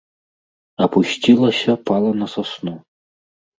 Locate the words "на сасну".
2.25-2.77